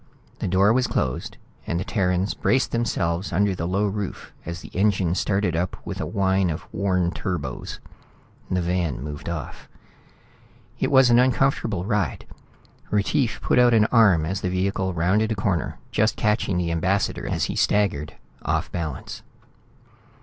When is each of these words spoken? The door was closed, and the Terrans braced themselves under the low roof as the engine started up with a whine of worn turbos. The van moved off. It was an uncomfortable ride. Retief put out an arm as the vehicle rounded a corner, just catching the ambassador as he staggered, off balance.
The 0.39 0.47
door 0.47 0.73
was 0.73 0.87
closed, 0.87 1.37
and 1.67 1.79
the 1.79 1.83
Terrans 1.83 2.33
braced 2.33 2.71
themselves 2.71 3.31
under 3.31 3.53
the 3.53 3.67
low 3.67 3.85
roof 3.85 4.33
as 4.47 4.61
the 4.61 4.69
engine 4.73 5.13
started 5.13 5.55
up 5.55 5.77
with 5.85 6.01
a 6.01 6.07
whine 6.07 6.49
of 6.49 6.63
worn 6.73 7.11
turbos. 7.11 7.79
The 8.49 8.63
van 8.63 9.03
moved 9.03 9.29
off. 9.29 9.69
It 10.79 10.89
was 10.89 11.11
an 11.11 11.19
uncomfortable 11.19 11.85
ride. 11.85 12.25
Retief 12.89 13.41
put 13.41 13.59
out 13.59 13.75
an 13.75 13.85
arm 13.91 14.25
as 14.25 14.41
the 14.41 14.49
vehicle 14.49 14.91
rounded 14.91 15.31
a 15.31 15.35
corner, 15.35 15.77
just 15.91 16.15
catching 16.15 16.57
the 16.57 16.71
ambassador 16.71 17.27
as 17.27 17.43
he 17.43 17.55
staggered, 17.55 18.15
off 18.41 18.71
balance. 18.71 19.21